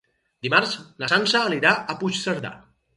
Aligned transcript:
Dimarts 0.47 0.73
na 1.03 1.11
Sança 1.15 1.45
anirà 1.45 1.77
a 1.95 2.01
Puigcerdà. 2.03 2.57